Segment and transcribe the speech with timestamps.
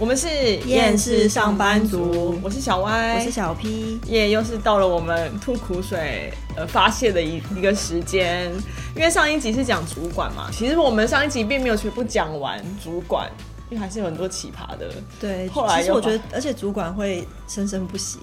[0.00, 0.28] 我们是
[0.66, 8.50] 厌世上班族，我是小歪，我是小 P，耶，yeah, 又是到了我们吐苦水呃发泄的一一个时间。
[8.96, 13.28] 因为上一集是讲主管嘛，其实我们上一集并没有全部讲完主管，
[13.70, 14.90] 因为还是有很多奇葩的。
[15.20, 18.18] 对，后来其实我觉得，而且主管会生生不息，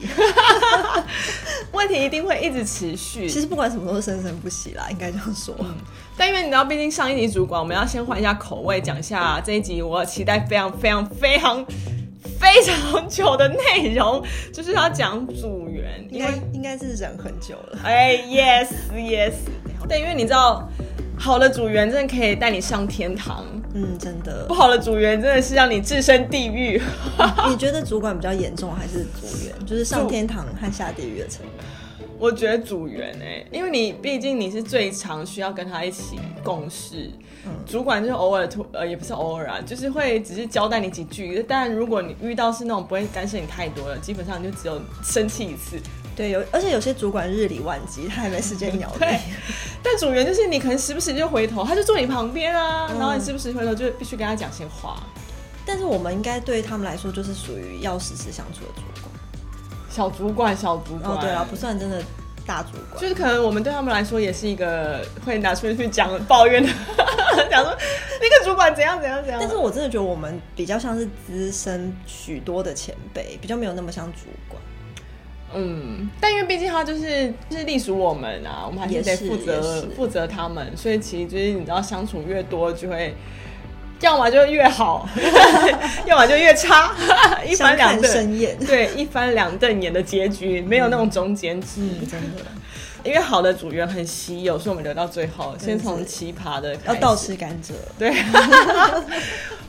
[1.71, 3.29] 问题一定会一直持续。
[3.29, 5.55] 其实不管什么都是生生不息啦，应该这样说。
[5.59, 5.75] 嗯
[6.17, 11.65] 但因为你知道，毕竟上一集主管，我们要先换一下口味，讲一下这一集我期待非常非常非常
[12.39, 14.23] 非常久的内容，
[14.53, 17.79] 就是要讲组员，应该应该是忍很久了。
[17.83, 19.33] 哎，yes yes，
[19.89, 20.65] 对，因为你知道，
[21.19, 23.43] 好的组员真的可以带你上天堂，
[23.75, 24.45] 嗯，真的。
[24.47, 26.81] 不好的组员真的是让你置身地狱。
[27.49, 29.53] 你觉得主管比较严重，还是组员？
[29.65, 31.63] 就是上天堂和下地狱的程度？
[32.17, 37.11] 我觉得组员哎、欸，因为你毕竟你是最常需要跟他一起共事，
[37.45, 41.45] 嗯、主管就是偶尔突呃也不是偶尔啊，就是会只是交代你几句。
[41.45, 45.77] 但如果你遇到是那种不会干涉你太多了，基本上你就只有生气一次。
[46.15, 48.99] 对，有而且有些主管日理万机，他还没时间鸟你。
[48.99, 49.19] 对，
[49.83, 55.03] 但组员就是你可能时不时就回头，他就坐你旁边啊，嗯、然后你时不时回头就必须跟他讲些话。
[55.65, 59.11] 但是我们应该对他们来说就是属于要时时相处的主管。
[59.89, 62.01] 小主管，小主管，哦，对啊，不算真的
[62.45, 66.69] 大主管，就是可能我们对他们来说也是一个会拿出去讲抱怨的，
[67.49, 67.75] 讲说
[68.21, 69.39] 那个主管怎样怎样怎样。
[69.41, 74.61] 但是我真的觉得我们比较像是资深许多的前辈，比较没有那么像主管。
[75.55, 83.13] 嗯，但因为毕竟他就是就是隶属我们啊，我们还是得负责负责他们，所以其实就是你知道相处越多就会。
[84.01, 85.07] 要么就越好，
[86.05, 86.93] 要么就越差，
[87.47, 92.43] 一翻两瞪眼，对，一翻两瞪眼的结局，没有那种中间值，嗯，真的。
[93.05, 96.75] 因为好的组员很稀有，所以我们留到最后，先从奇葩的。
[96.85, 98.09] 要倒吃甘蔗，对。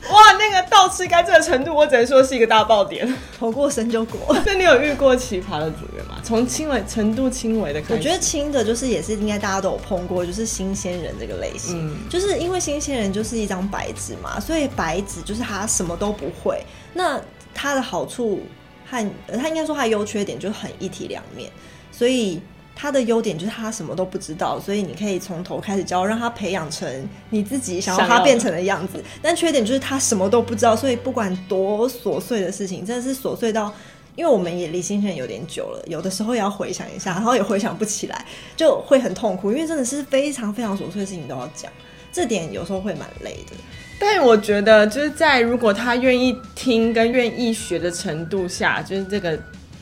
[0.09, 3.13] 哇，那个倒吃甘蔗的程度，我只能说是一个大爆点。
[3.37, 4.35] 头过身就过。
[4.45, 6.15] 那你有遇过奇葩的组员吗？
[6.23, 7.93] 从轻微程度轻微的开始。
[7.93, 11.89] 我觉得轻的就是也是应该大家都有碰过，就是新鲜人这个类型。
[11.89, 12.09] 嗯。
[12.09, 16.63] 就是因为新鲜人就是一张白纸嘛，所以白纸就是他什么都不会。
[16.93, 17.19] 那
[17.53, 18.41] 他的好处
[18.89, 21.51] 和他应该说他的优缺点就很一体两面，
[21.91, 22.41] 所以。
[22.79, 29.03] 他的优点就是他什么都不知道，所以你可以从头开始教，让他培养成你自己想要他变成的样子。
[29.19, 33.73] 但缺点就是他什么都不知道，所以不管多琐碎的事情，真的是琐碎到，
[34.15, 41.71] 因为我们也离新鲜人有点久了，有的时候也要回想一下，然后也回想不起来，就会很痛苦，因为真的是非常非常琐碎的事情都要讲，
[42.11, 43.55] 这点有时候会蛮累的。
[43.99, 49.35] 但我觉得就是在如果他愿意听跟愿意学的程度下，就是这个。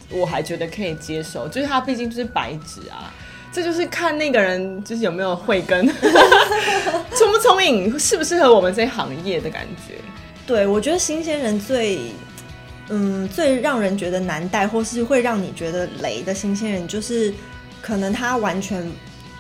[0.10, 3.12] 我还觉得可以接受，就是他毕竟就是白纸啊，
[3.52, 5.88] 这就是看那个人就是有没有慧根，
[7.16, 9.96] 聪不聪明，适不适合我们这行业的感觉。
[10.46, 12.12] 对，我觉得新鲜人最，
[12.90, 17.34] 嗯，最让人觉得难带，或是会让你觉得雷的新鲜人，就是
[17.82, 18.88] 可能他完全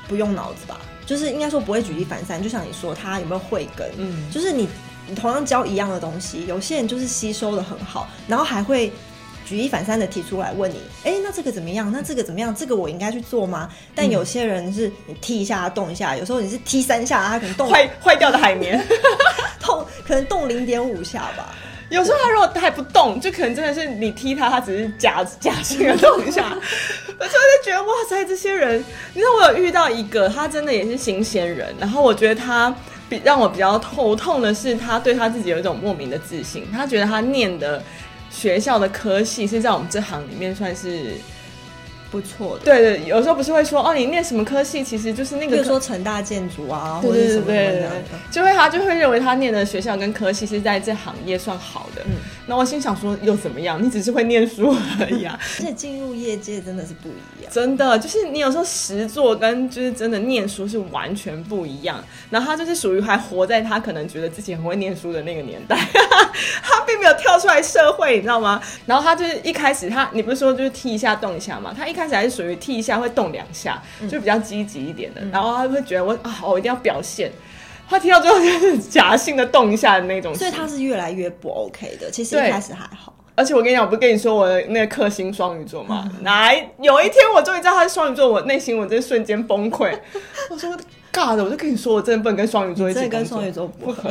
[0.07, 2.41] 不用脑子吧，就是应该说不会举一反三。
[2.41, 3.87] 就像你说，他有没有慧根？
[3.97, 4.67] 嗯，就是你
[5.07, 8.91] 你同样教一样的东西，有些人就是吸收的很好，然后还会。
[9.45, 11.91] 举一反三的提出来问你，哎、欸，那这个怎么样？
[11.91, 12.53] 那这个怎么样？
[12.53, 13.69] 这个我应该去做吗？
[13.93, 18.83] 但有些人是你踢一下他动一下，有时候你是踢三下他可能动坏坏掉的海绵，
[19.61, 21.53] 动可能动零点五下吧。
[21.89, 26.49] 有时候他如果他还不动，就可能真的是你踢他，他只是假假性的动一下。
[27.19, 27.31] 我就
[27.63, 32.75] 觉得哇塞，这些人，你知道我有遇到一个，他真的也是新鲜人，然后我觉得他
[33.07, 37.81] 比让我比较头痛的是，他对他自己有一种莫名的自信，他觉得他念的。
[38.35, 41.13] 学校的科系是在我们这行里面算是
[42.11, 42.65] 不错的。
[42.65, 47.91] 对对，有时候不是会说哦，你念什么科系，其实就是那个，比如说成大建筑啊，或者什么的，
[48.29, 52.01] 就会他就会认为他念的学校跟科系是在这行业算好的。
[52.05, 52.15] 嗯，
[52.47, 53.81] 那我心想说又怎么样？
[53.83, 55.37] 你只是会念书而已啊。
[55.59, 62.03] 而且进入业界真的是不一样，真的就是你有时候实作跟就是真的念书是完全不一样。
[62.29, 65.75] 然后他就是属于还活在他可能觉得自己很会念书的那个年代，
[66.61, 68.61] 他并没有跳出来社会，你知道吗？
[68.85, 71.73] 然后他就是一开始他，你不是说就是踢一下动一下嘛？
[71.75, 75.21] 他一开始还是属于踢一下会动两下，就比较积极一点的。
[75.21, 77.31] 嗯、然后他会觉得我啊，我一定要表现。
[77.89, 82.09] 他踢到最后就是假性的动一下的那种，所以他是越来越不 OK 的。
[82.11, 83.13] 其实一开始还好。
[83.37, 86.09] 而且我跟你讲，我不是跟你说我的那个克星双鱼座吗？
[86.23, 89.93] 来，有一天我终于知道他是双鱼座，我内心我真瞬间崩溃。
[90.49, 90.69] 我说
[91.11, 94.09] 尬的，我就跟你说，我真的不能跟双鱼座一起跟双鱼座不合。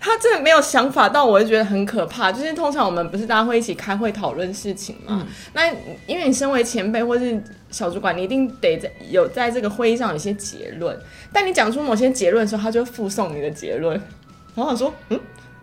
[0.00, 2.32] 他真的没有想法到，我就觉得很可怕。
[2.32, 5.20] 就是通常我们不是大家会一起开会讨论事情嘛？
[5.22, 5.68] 嗯、那
[6.06, 10.98] 因为你身为前辈或是小主管，你一定得在有在这个会议上有些结论。
[11.34, 14.00] 但你讲出某些结论的时候，他就会附送你的结论。
[14.54, 15.20] 然后他说：“嗯，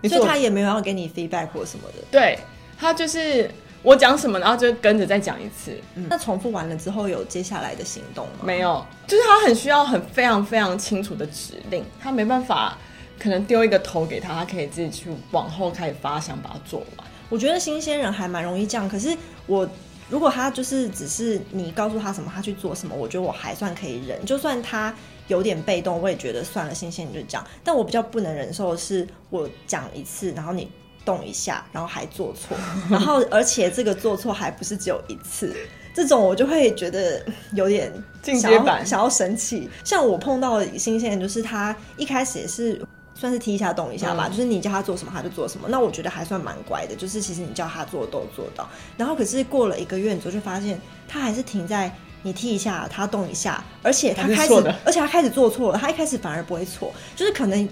[0.10, 2.38] 所以他也没有要给你 feedback 或什么的。”对，
[2.78, 3.50] 他就是
[3.82, 5.72] 我讲什么，然后就跟着再讲一次。
[5.96, 8.44] 嗯，那重复完了之后，有接下来的行动吗？
[8.44, 12.78] 没有，就是他很需要很非常非常清楚的指令，他没办法
[13.18, 17.08] 可能丢一个头给他，他可以自己去往后开始发想，把它做完。
[17.30, 19.16] 我觉得新鲜人还蛮容易这样，可是
[19.48, 19.66] 我
[20.10, 24.26] 如果他就是只是你告诉他什么，他去做什么，我觉得我还算可以忍。
[24.26, 24.94] 就算他
[25.32, 27.48] 有点被动，我也觉得算了，新鲜你就这样。
[27.64, 30.70] 但我比较不能忍受的是，我讲一次，然后你
[31.06, 32.58] 动一下，然后还做错，
[32.90, 35.56] 然后而且这个做错还不是只有一次，
[35.96, 37.92] 这种我就会觉得有点
[38.22, 39.70] 进阶版，想要生气。
[39.86, 42.82] 像我碰到的新鲜人，就是他一开始也是。
[43.14, 45.68] 算是踢一下动一下吧，嗯，就是你叫他做什么他就做什么。
[45.70, 48.68] 那我觉得还算蛮乖的，就是其实你叫他做都做到。
[48.98, 54.54] 然后可是过了一个月之后，就发现他还是停在你踢一下他动一下，而且他开始，
[54.86, 55.78] 而且他开始做错了。
[55.78, 57.68] 他一开始反而不会错，就是可能。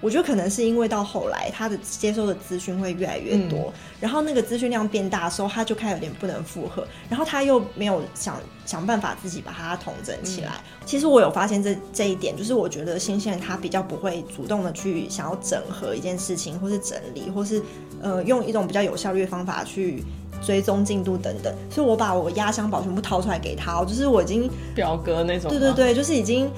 [0.00, 8.36] 我觉得可能是因为到后来他的接收的资讯会越来越多，嗯、然后那个资讯量变大的时候，他就开始有点不能负荷，然后他又没有想
[8.66, 10.54] 想办法自己把它统整起来。
[10.56, 17.62] 嗯、其实我有发现这这一点，就是我觉得新鲜人他比较不会主动的去想要整合一件事情，或是整理，或是
[18.02, 20.02] 呃用一种比较有效率的方法去
[20.44, 21.54] 追踪进度等等。
[21.70, 26.50] 所以我把我压箱宝全部掏出来给他，就是我已经表格那种，对对对，就是已经。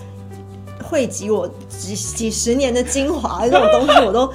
[0.87, 4.31] 汇集我几几十年的精华，这种东西我都，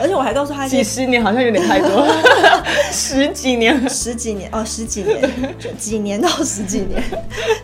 [0.00, 2.06] 而且我还告诉他，几十年好像有点太多，
[2.92, 7.02] 十几年，十几年哦，十几年，几年到十几年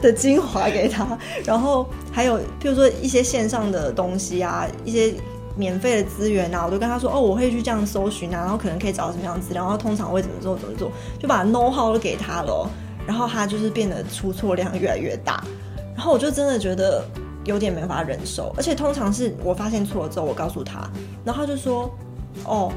[0.03, 5.15] 的精华给他，然后还有比如说一些线上的东西啊，一些
[5.58, 12.70] 免费的资源啊，我都跟他说哦，我会去这样搜寻啊，然后可能可以找到什么样资料，然后通常会怎么做怎么做，就把 know how 都给他了，
[13.06, 15.44] 然后他就是变得出错量越来越大，
[15.94, 17.05] 然后我就真的觉得。
[17.44, 20.87] 有点没法忍受，而且通常是我发现错了之后，我告诉他，
[21.25, 21.90] 然后他就说
[22.44, 22.70] ：“哦，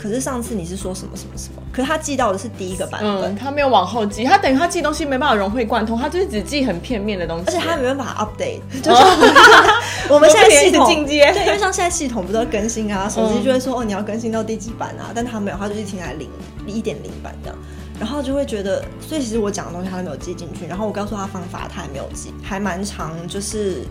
[0.00, 1.62] 可是上次你是说什么什么什么？
[1.72, 9.02] 可是他记到的是第一个版本，嗯、他没有往后记，他等于他记东西没办法融会贯通，他就是只记很片面的东西，而且他没办法 update，就是
[10.08, 16.28] 我们现在系统进阶，对，因为像现在系统不都要更新啊，手机就会说、嗯、哦你要更新到第几版啊，但他没有，他就是停在零
[16.66, 17.58] 一点零版这样。”
[18.00, 20.66] 然后就会觉得，所以其实我讲的东西他都没有记进去。
[20.66, 23.82] 然后我告诉他方法，他也没有记，还蛮长，就是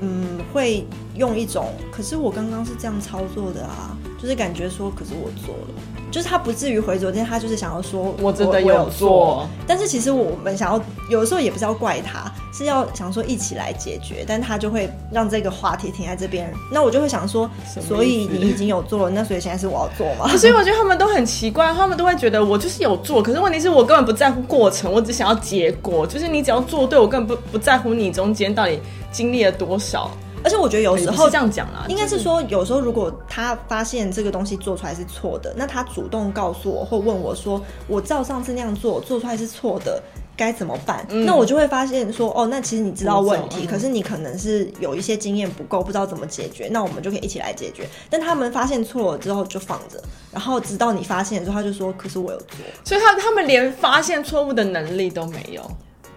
[0.00, 5.99] 嗯，会用一种，可是我刚刚是这样操作的啊，就是感觉说，可是我做了。
[6.10, 9.48] 就是他不至于回昨天，他就是想要说我，我真的有做。
[9.66, 14.24] 但是其实我们想要有的时候也不是要怪他，是要想说一起来解决。
[14.26, 16.52] 但他就会让这个话题停在这边。
[16.70, 17.48] 那我就会想说，
[17.80, 20.28] 所以你已经有做了，那所以现在是我要做吗？
[20.36, 26.06] 所以我觉得他们都很奇怪，他们都会觉得我就是有做，可是问题是我根本不在乎过程，我只想要结果。
[26.06, 28.80] 就是你只要做对，我根本不不在乎你中间到底
[29.12, 30.10] 经历了多少。
[30.42, 40.02] 而且我觉得有时候这样讲啊，应该是说有时候如果他发现这个东西做出来是错的，那他主动告诉我或问我说，我照上次那样做做出来是错的，
[40.36, 41.04] 该怎么办？
[41.10, 47.86] 嗯，那我就会发现说，哦，那其实你知道问题，可是你可能是有一些经验不够，不知道怎么解决，那我们就可以一起来解决。
[48.08, 50.02] 但他们发现错了之后就放着，
[50.32, 55.62] 然后直到你发现之后，他就说，可是我有做，所以他他们连发现错误的能力都没有。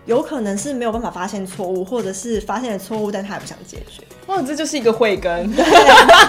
[0.05, 4.03] 有可能是没有办法发现错误，或者是发现了错误，但他也不想解决。
[4.27, 5.63] 哇，这就是一个慧根，对，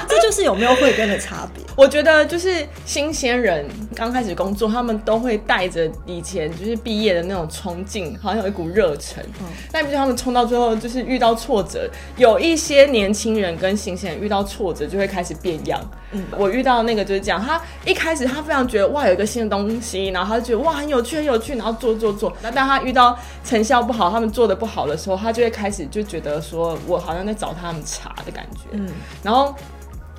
[0.09, 1.63] 这就是有没有慧根的差别。
[1.77, 9.25] 我觉得就是新鲜人刚开始工作，他们都会带着以前就是毕业的那种冲劲，好像有一股热忱。
[9.41, 11.89] 嗯，但不是他们冲到最后，就是遇到挫折。
[12.17, 15.81] 有一些年轻人跟新鲜人遇到挫折，就会开始变样。
[16.15, 22.33] 嗯，我遇到那个就是这样，他一开始他非常觉得哇，有一个新的东西，然后他就觉得哇很有趣很有趣，然后做做做。
[22.41, 28.69] 那当他遇到成效不好，他们做的不好的时候，他就会开始就觉得说我好像在找他们茬的感觉。
[28.71, 28.89] 嗯，
[29.23, 29.55] 然后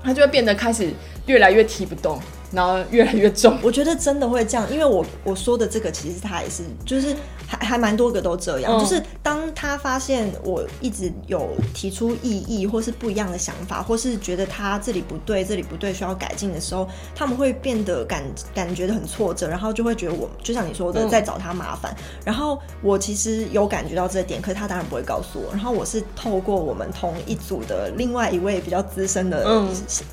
[0.03, 0.93] 他就会变得开始
[1.25, 2.19] 越来越提不动。
[2.51, 7.15] 然后越来越重，我觉得真的会这样，因为我我说的这个其实他也是，就是
[7.47, 18.23] 还还蛮多个都这样，嗯、就是当他发现我一直有提出异议或是不一样的想法，或是觉得他这里不对，这里不对需要改进的时候，他们会变得感
[18.53, 21.93] 感觉的很挫折，然后就会觉得我就像你说的在找他麻烦。
[21.97, 25.51] 嗯、然后我其实有感觉到这点，可是他当然不会告诉我。
[25.51, 29.65] 然后我是透过我们同一组的另外一位比较资深的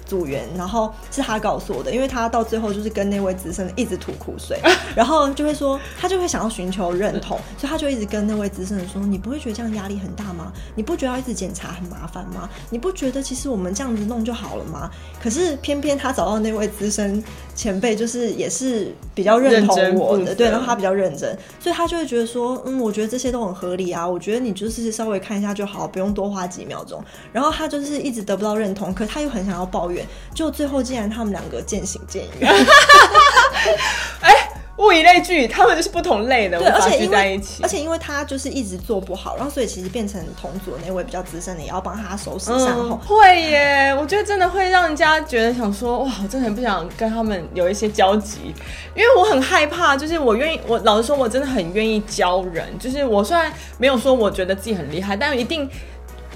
[0.06, 2.31] 组员，嗯、然后是他告诉我的，因为他。
[2.32, 4.58] 到最后就是跟那位资深的一直吐苦水，
[4.96, 10.50] 然后就会说他就会想要寻求认同， 所以他就一直跟那位资深的说：“你不会觉得这样压力很大吗？
[10.74, 12.48] 你不觉得要一直检查很麻烦吗？
[12.70, 14.90] 你不觉得其实我们这样子弄就好了吗？”
[15.22, 17.22] 可是偏偏他找到那位资深
[17.54, 32.52] 前辈，就是也是比较认同我的，对，然后他比较认真，所以他就会觉得说：“嗯，我觉得这些都很合理啊，我觉得你就是稍微看一下就好，不用多花几秒钟。”然后他就是一直得不到认同，可他又很想要抱怨，就最后竟然他们两个渐行渐远。
[34.20, 37.62] 哎，物以类聚，他们就是不同类的，对，而且聚在一起。
[37.62, 42.90] 而且因为他就是一直做不好，然后所以其实变成同组的那位比较资深的也要帮他收拾善后。
[42.90, 48.54] 嗯，会耶，我觉得真的会让人家觉得想说，哇，我真的很不想跟他们有一些交集，
[48.94, 55.68] 因为我很害怕，就是我愿意，我老实说，我真的很愿意教人，就是我虽然没有说我觉得自己很厉害，但一定。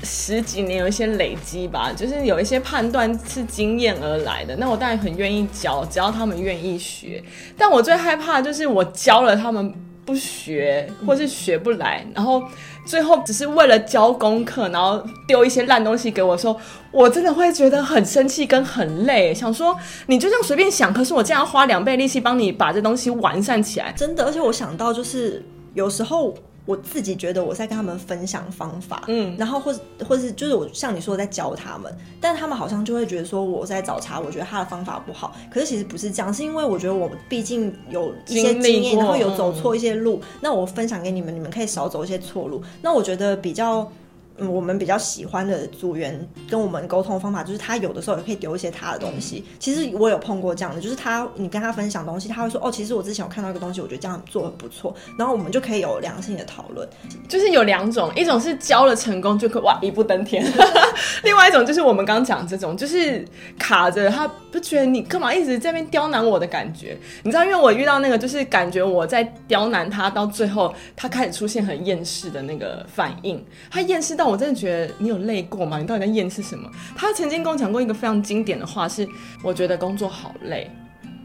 [0.03, 4.55] 十几年有一些累积吧，就是有一些判断是经验而来的。
[4.57, 7.23] 那我当然很愿意教，只要他们愿意学。
[7.57, 9.75] 但我最害怕就是我教了他们
[10.05, 12.43] 不学，或是学不来，然后
[12.87, 16.57] 最后只是为了交功课，然后丢一些烂东西给我说，
[16.93, 19.35] 我真的会觉得很生气跟很累。
[19.35, 19.76] 想说
[20.07, 24.25] 你就这样随便想，可是我这样花两倍力气帮你把这东西完善起来，真的。
[24.25, 26.35] 而且我想到就是有时候。
[26.66, 35.35] 我自己觉得我在跟他们分享方法，嗯，然后或者或者是就是我像你说的在教他们，但他们好像就会觉得说我在找茬，我觉得他的方法不好。
[35.50, 42.61] 可是其实不是这样，是因为我觉得我毕竟有一些经验，然后有走错一些路，嗯，那我分享给你们，你们可以少走一些错路。
[42.82, 43.90] 那我觉得比较。
[44.38, 49.45] 嗯，我们比较喜欢的组员跟我们沟通的方法，就是他有的时候也可以丢一些他的东西。
[49.59, 54.95] 其实我有碰过这样的，就是他你跟他分享东西，他会说哦，其实我之前有看到一个东西，我觉得这样做很不错。
[55.19, 56.87] 然后我们就可以有良性的讨论。
[57.26, 60.45] 就是有两种，一种是教了成功就可以哇一步登天，
[61.25, 63.25] 另外一种就是我们刚刚讲这种，就是
[63.59, 66.95] 卡着他不觉得你干嘛一直在那边刁难我的感觉。
[67.23, 74.25] 你知道，因为我遇到那个就是感觉我在刁难他，到最后他开始出现很厌世的那个反应，他厌世到。
[74.26, 75.78] 我真的觉得你有累过吗？
[75.78, 76.71] 你到底在厌世什么？
[76.97, 79.09] 他曾经跟我讲过一个非常经典的话，是
[79.42, 80.71] 我觉得工作好累。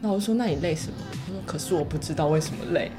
[0.02, 0.94] 那我说，那你累什么？
[1.12, 2.92] 他说，可是我不知道为什么累。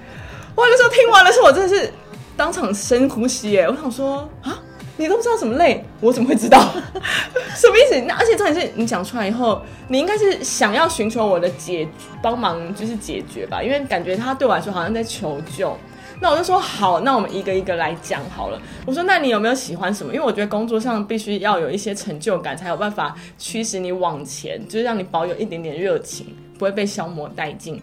[0.55, 1.93] 哇，那时候听完的时候，我真的是
[2.37, 3.69] 当场深呼吸耶。
[3.69, 4.59] 我想说啊，
[4.97, 6.61] 你都不知道怎么累，我怎么会知道？
[7.57, 8.01] 什么意思？
[8.07, 11.89] 那而且重点是你讲出来以后，你应该是想要寻求我的解
[12.23, 13.63] 帮忙，就是解决吧？
[13.63, 15.77] 因为感觉他对我来说好像在求救。
[16.23, 18.63] 那我就说好，那我们一个一个来讲好了。
[18.87, 20.15] 我说，那你有没有喜欢什么？
[20.15, 27.83] 因为我觉得工作上必须要有一些成就感，才有办法驱使你往前，就是让你保有一点点热情，不会被消磨殆尽。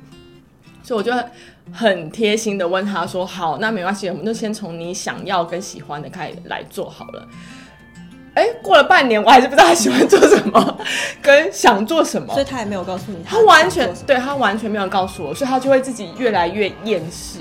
[0.82, 1.12] 所以我就
[1.74, 7.28] 很贴心的问他说：“好，那没关系，我们就先从你想要跟喜欢的开始来做好了。”
[8.36, 10.78] 哎，过了半年，我还是不知道他喜欢做什么，
[11.22, 13.36] 跟想做什么，所以他也没有告诉你他。
[13.36, 17.40] 他完全对他完全没有告诉我，所以他就会自己越来越厌世。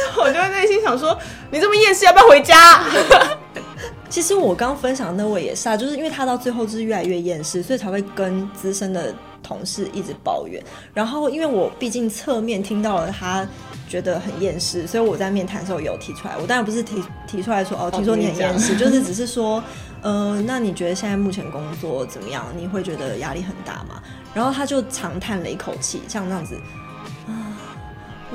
[0.18, 1.16] 我就会内心想说，
[1.50, 2.82] 你这么厌世，要不要回家？
[4.08, 10.62] 其实我刚分享的那位也是啊，就是因为他到最后就是越来越厌世，所以才会跟资深的同事一直抱怨。
[10.94, 13.46] 然后因为我毕竟侧面听到了他
[13.86, 16.34] 觉得很厌世，所以我在面谈的时候有提出来。
[16.40, 19.62] 我当然不是提提出来说哦，听说你很厌世，就是只是说，
[20.00, 22.46] 呃，那你觉得现在目前工作怎么样？
[22.56, 24.02] 你会觉得压力很大吗？
[24.32, 26.58] 然后他就长叹了一口气，像这样子。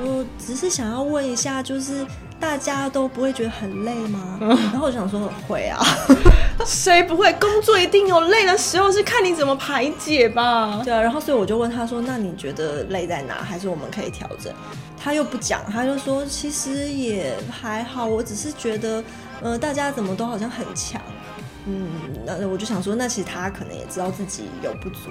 [0.04, 2.06] 我只是想要问一下，就是
[2.38, 4.38] 大家都不会觉得很累吗？
[4.40, 5.80] 嗯、然后我想说会啊，
[6.66, 7.32] 谁不会？
[7.34, 10.80] 工作一定有累的时候，是看你怎么排解吧。
[10.84, 13.34] 对啊，然后所以我就问他说：“那你觉得累在哪？
[13.36, 14.52] 还是我们可以调整？”
[14.96, 19.02] 他又不讲，他就说：“其实也还好，我只是觉得，
[19.42, 21.00] 呃，大家怎么都好像很强。”
[21.66, 21.88] 嗯，
[22.26, 25.10] 那我就想说，那其实他可能也知道自己有不足，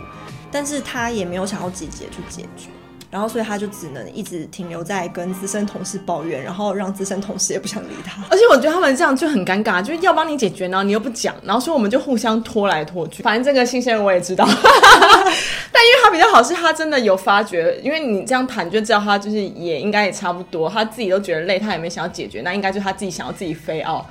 [0.51, 2.69] 但是他也没有想要积极的去解决。
[3.13, 8.23] 然后，所以他就只能一直停留在跟资深同事抱怨，然后让资深同事也不想理他。
[8.31, 13.21] 而且我觉得他们这样就很尴尬，就是要帮你解决，然后你又不讲，然后所以我们就互相拖来拖去。
[13.21, 14.43] 反正这个新鲜人我也知道
[15.71, 24.03] 但因为他比较好，是他真的有发觉，因为你这样谈就知道他就是也应该也差不多，他自己都觉得累，他也没想要解决，那应该就是他自己想要自己飞哦。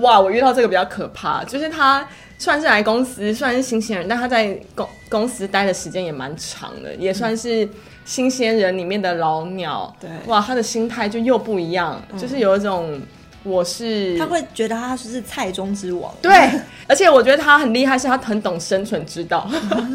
[0.00, 2.04] 哇，我遇到这个比较可怕，就是他
[2.36, 7.68] 算是来公司算是新鲜人，但他在公公司待的时间也蛮长的，也算是。
[8.04, 13.00] 新鲜人里面的老鸟，对，哇，他的心态就又不一样，嗯，就是有一种
[13.42, 16.50] 我是，他会觉得他是菜中之王，对，
[16.88, 19.48] 而且我觉得他很厉害，是他很懂生存之道，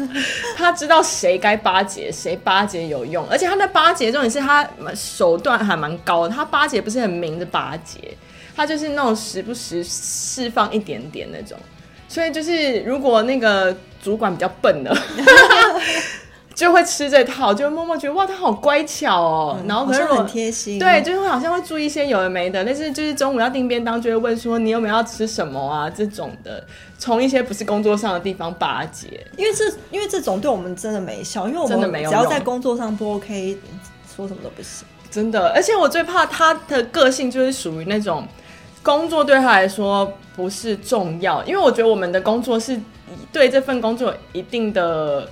[0.56, 8.16] 他知道谁该巴结，谁巴结有用，而且他的巴结重点是他手段还蛮高的，他巴结不是很明的巴结，
[8.56, 11.58] 他就是那种时不时释放一点点那种，
[12.08, 14.96] 所以就是如果那个主管比较笨的。
[16.56, 19.58] 就会吃这套，就默默觉得哇，他好乖巧哦。
[19.60, 22.64] 嗯、然后可是很贴心，对，就是会好像会注意一些有的没的。
[22.64, 25.90] 但是就是中午要订便当，就会问说你有没有要吃什么啊？
[25.90, 29.06] 这种的，从一些不是工作上的地方巴结。
[29.36, 33.58] 因为这因为这种对我们真的没效，因为我们只要在工作上不 OK，
[34.16, 34.88] 说什么都不行。
[35.10, 38.26] 真的，而且我最怕他的个性就是属于那种
[38.82, 42.80] 工作对他来说不是重要，因为我觉得我们的工作是
[43.30, 45.28] 对这份工作有一定的。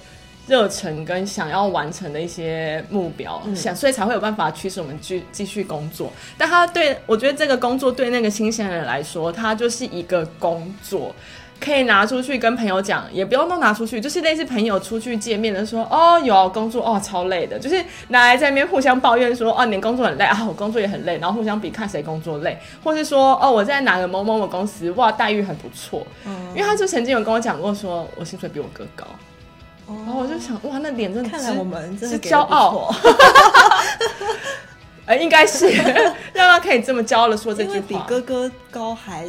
[0.47, 6.13] 热忱跟想要完成的一些目标，嗯、想所以才会有办法驱使我们继继续工作。
[6.37, 11.15] 但他对我觉得这个工作对那个新鲜人来说，他就是一个工作，
[11.59, 29.07] 可以拿出去跟朋友讲，也不用都拿出去，就是类似朋友出去见面的时候，哦，有工作哦，超累的，就是拿来在那边互相抱怨说，哦，你工作很累啊，我工作也很累，然后互相比看谁工作累，或是说，哦，我在哪个某某某公司，哇，待遇很不错，嗯，因为他就曾经有跟我讲过说，说我薪水比我哥高。
[29.87, 32.95] 然后我就想，哇，那脸真的看来我们真的是骄傲，
[35.07, 35.69] 哎、欸，应该是
[36.33, 39.27] 让他可以这么骄傲的说这句话，比哥哥高还，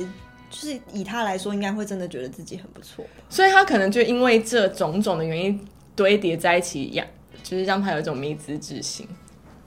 [0.49, 7.05] 就是以他来说，应该会真的觉得自己很不错，所以他可能就因为这种种的原因堆叠在一起一样，
[7.43, 9.07] 就是让他有一种迷之自信。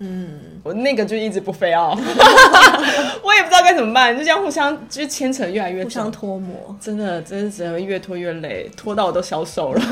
[0.00, 1.93] 嗯，我那个就一直不飞哦，
[3.25, 9.83] 我也不知道该怎么办，就这样互相就是牵扯越来越，互相脱模，真的真的只会越拖越累，拖到我都消瘦了。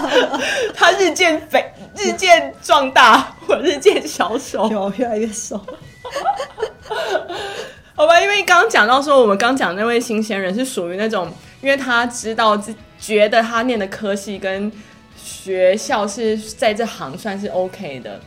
[0.74, 5.60] 他日渐肥，日渐壮大， 我日渐消瘦，有越来越瘦。
[7.94, 11.30] 好吧，因为刚刚讲到说，我们刚讲那位新鲜人是属于那种，
[11.60, 14.72] 因为他知道自觉得他念的科系跟
[15.14, 18.18] 学校是在这行算是 OK 的。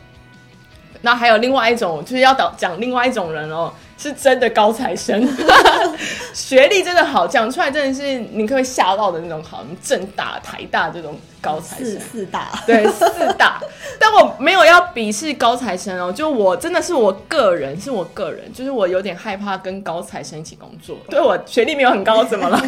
[1.02, 5.26] 那还有另外一种，就是要讲讲另外一种人哦，是真的高材生，
[6.34, 13.60] 学历真的好，讲出来真的是你可以吓到的那种好，正大、台大这种高材生，四四大，对，四大。
[13.98, 20.98] 但我没有要鄙视高材生哦，就我真的是我个人，是我个人，就是我有点害怕跟高材生一起工作。
[21.08, 22.62] 对，我学历没有很高，怎么了？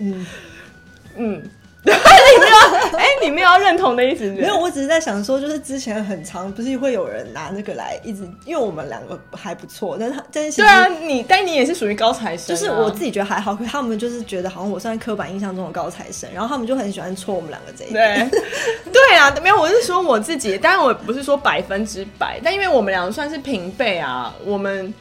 [0.00, 0.26] 嗯
[1.16, 1.50] 嗯。
[1.84, 2.56] 对， 你没有，
[2.96, 4.24] 哎、欸，你没有要认同的意思？
[4.32, 18.30] 没有，我只是在想说，就是之前很长，不是会有人拿那个来一直，因为我们两个还不错，但是他，但是对啊，你，但你也是属于高材生、啊，就是我自己觉得还好，可他们就是觉得好像我算刻板印象中的高材生，然后他们就很喜欢戳我们两个这一点。
[18.30, 18.40] 对，
[18.92, 24.94] 对啊，没有，我是说我自己，当然我不是说百分之百，但因为我们两个算是平辈啊，我们。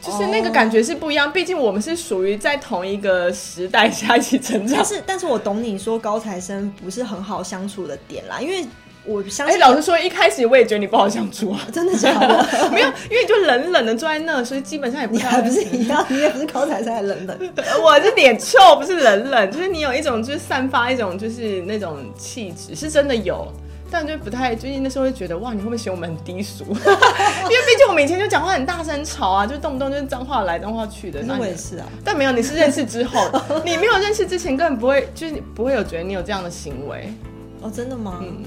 [0.00, 4.76] 就是那个感觉是不一样，毕竟我们是属于在同一个时代下一起成长。
[4.76, 8.64] 但是，但是我懂你说高材生不是很好相处的点啦，因为
[9.04, 9.58] 我相信。
[9.58, 12.46] 老实说，一开始我也觉得你不好相处啊，真的假的？
[12.70, 15.14] 没有，因为就冷冷的坐在那，所以基本上也不。
[15.18, 17.36] 你还不是一样，你也不是高材生，还冷冷。
[17.82, 23.50] 我是脸臭，不是冷冷，就是你有一种就是散发一种就是那种气质，是真的有。
[23.90, 26.64] 但就不太，最近那时候会觉得哇，你会不会嫌我们很低俗？
[26.68, 31.22] 因为毕竟我们以前就讲话很大声吵啊，就动不动就是脏话来脏话去的。
[31.22, 33.30] 那我也是啊，但没有，你是认识之后，
[33.64, 37.12] 你没有认识之前根本不会，就是你不会有觉得你有这样的行为。
[37.60, 38.18] 哦，真的吗？
[38.22, 38.42] 嗯，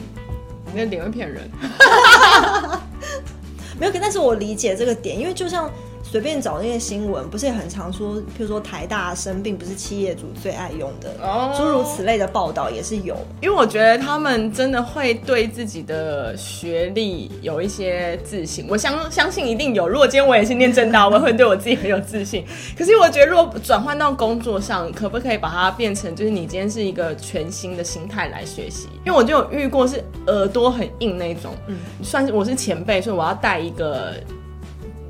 [0.74, 1.50] 你的脸会骗人。
[3.80, 5.70] 没有，但是我理解这个点，因为就像。
[6.12, 11.10] 随便找那些新闻，不是也很常说，譬如说台大生并不是企业主最爱用的，
[11.56, 13.16] 诸、oh, 如此类的报道也是有。
[13.42, 19.88] 因为我觉得他们真的会对自己的学历有一些自信，我相相信一定有。
[19.88, 22.44] 如果今天我也是念正大，我也会对我自己很有自信。
[22.78, 28.90] 可是我觉得，如果转换到工作上，可不可以把它变成，就是你今天是一个全新的心态来学习？
[29.06, 34.16] 因为我就有遇过是耳朵很硬那种，嗯，算是我是前辈，所以我要带一个。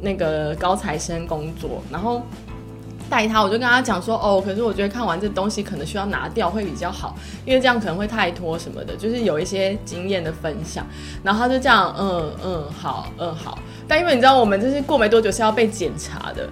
[0.01, 2.21] 那个高材生工作，然后
[3.09, 7.13] 带他，我就跟他讲说，哦，可是我觉得看完这东西可能需要拿掉会比较好，
[7.45, 10.87] 因为这样可能会太拖什么的，就是有一些经验的分享。
[11.21, 13.59] 然后他就这样，嗯嗯，好，嗯好。
[13.87, 16.47] 但因为你知道，我们就是过没多久是要被检查的，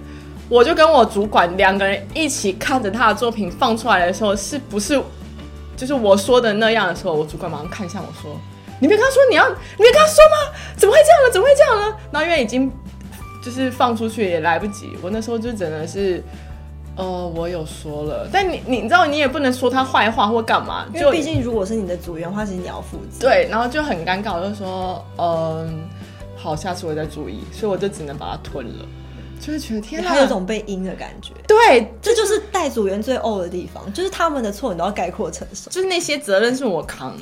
[0.50, 5.00] 我就跟我主管两个人一起看着他的作品放出来的时候，是不是
[5.76, 8.38] 就是我说的那样的时候，我主管马上看向我说
[8.78, 10.52] ：“你没跟他说你要，你没跟他说吗？
[10.76, 11.32] 怎么会这样呢？
[11.32, 12.70] 怎么会这样呢？”然后因为已经。
[13.42, 16.22] 就是放出去也来不及，我那时候就真的是，
[16.96, 23.20] 呃，我有说了，但你你知道，你也不能说他坏话或干嘛，就毕竟如果是你的组员的话，其实你要负责。
[23.20, 25.80] 对，然后就很尴尬，我就说，嗯，
[26.36, 28.84] 好，下次我再注意，所以我就只能把它吞了，
[29.40, 31.32] 就是觉得天哪，他有种被阴的感觉。
[31.46, 37.16] 对，这就是带组员最呕的地方，就是他们的错你都要概括承受，就是那些责任是我扛。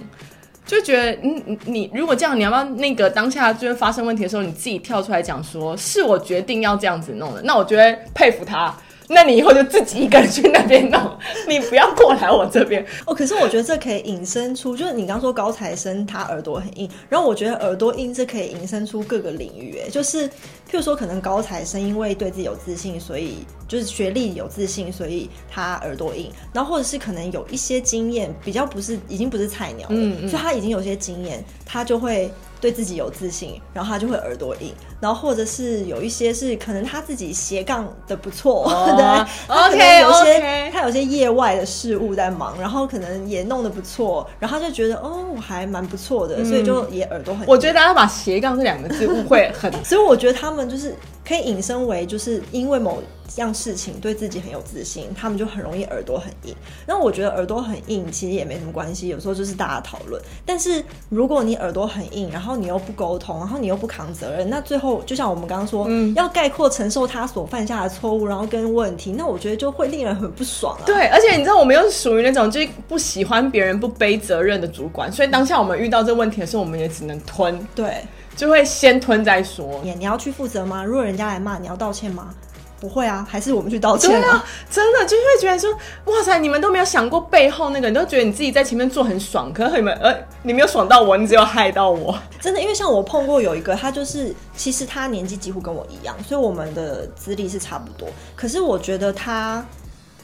[0.69, 8.73] 就觉得，嗯，你如果这样，你要不要那个当下就是发生问题的时候，你自己跳出来讲说，是我决定要这样子弄的，那我觉得佩服他。
[9.09, 11.01] 那你以后就自己一个人去那边弄，
[11.49, 12.85] 你不要过来我这边。
[13.07, 20.33] 哦，可是我觉得这可以引申出，就是你刚说高材生他耳朵很硬，然后我觉得耳朵硬这可以引申出各个领域，哎，就是譬
[20.73, 32.31] 如说可能高材生因为对自己有自信，所以就是学历有自信，所以他耳朵硬，然后或者是可能有一些经验，比较不是已经不是菜鸟了，嗯嗯，所以他已经有些经验，他就会。
[32.61, 39.05] 对自己有自信，然后他就会耳朵硬，然后或者是有一些是可能他自己斜杠的不错，oh, 对
[39.47, 47.47] ，OK，有些.他有些业外的事物在忙，然后可能也弄得不错，然后他就觉得哦，我还蛮不错的，嗯，所以就也耳朵很。
[47.47, 50.95] 我觉得大家把斜杠这两个字误会很， 所以我觉得他们就是。
[51.29, 53.03] 可以引申为，就是因为某
[53.37, 56.55] 样事情对自己很有自信，他们就很容易耳朵很硬。
[56.87, 60.21] 那我觉得耳朵很硬其实也没什么关系，有时候就是大家讨论。
[60.45, 70.85] 但是如果你耳朵很硬，然后你又不沟通，然后你又不扛责任，那最后就像我们刚刚说，嗯，要概括承受他所犯下的错误，然后跟问题，那我觉得就会令人很不爽啊。
[70.87, 77.59] 对，而且你知道，我们又是属于那种就是不喜欢别人不背责任的主管，所以当下我们遇到这个问题的时候，我们也只能吞。
[77.75, 78.03] 对。
[78.37, 79.81] 就会先吞再说。
[79.83, 80.85] 你你要去负责吗？
[80.85, 82.33] 如果人家来骂，你要道歉吗？
[82.81, 84.45] 不会啊，还是我们去道歉啊？
[84.71, 85.73] 真的就是会觉得说，
[86.07, 92.19] 哇塞，你们都没有想过背后那个，你都觉得你自己在前面做很爽，可是你们呃，你没有爽到我，你只有害到我。
[92.41, 98.09] 真的，因为像我碰过有一个，他就是其实他年纪几乎跟我一样，所以我们的资历是差不多。
[98.37, 99.65] 可是我觉得他。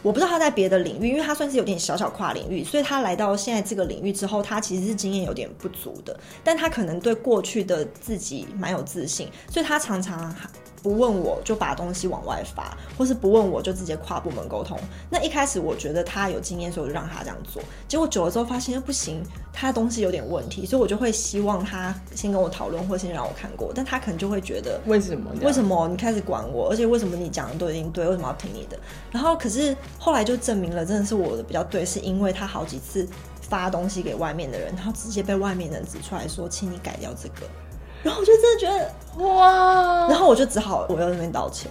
[0.03, 10.31] 我不知道他在别的领域，因为他算是有点小小跨领域，所以他来到现在这个领域之后，他其实是经验有点不足的，但他可能对过去的自己蛮有自信，所以他常常。
[10.85, 14.79] 不问我就把东西往外发，或是不问我就直接跨部门沟通。
[15.09, 17.62] 那一开始我觉得他有经验，所以我就让他这样做。
[17.88, 23.73] 结果久了之后发现不行，他的东西有点问题，所以我就会希望他先跟我讨论，或先让我看过。
[23.75, 25.31] 但他可能就会觉得为什么？
[25.40, 26.68] 为什么你开始管我？
[26.68, 28.07] 而且为什么你讲的都已经对？
[28.07, 28.79] 为什么要听你的？
[29.11, 33.09] 然后可是后来就证明了，真的是我的比较对，是因为他好几次
[33.40, 37.49] 发东西给外面的人，然后直接被外面的人指出来说，请你改掉这个。
[38.05, 41.69] 然后我就真的觉得哇，然后我就只好我要那边道歉，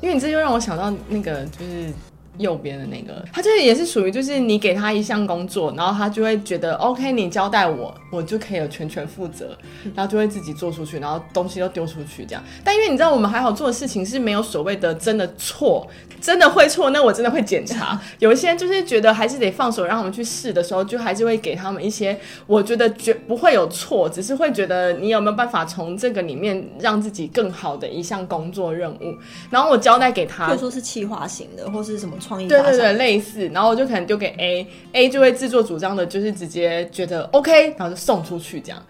[0.00, 1.92] 因为你这就让我想到那个就是。
[2.38, 9.56] 右边的那个，他就是也是属于，就是你给他一项工作，然后他就会觉得 OK，你交代我，我就可以有全权负责，
[9.94, 12.42] 然后就会自己做出去，然后东西都丢出去这样。
[12.64, 15.86] 但因为你知道，我们还好做的事情是没有所谓的真的错，
[16.20, 18.00] 真的会错，那我真的会检查。
[18.20, 29.14] 有一些就是觉得还是得放手让他们去试的时候，就还是会给他们一些我觉得绝不会有错，只是会觉得你有没有办法从这个里面让自己更好的一项工作任务，
[29.50, 32.16] 然后我交代给他，或者说是企划型的，或是什么。
[32.48, 38.82] 对对对，类似，然后我就可能丢给 A，A 就会自作主张的，就是直接觉得 OK，然后就送出去这样，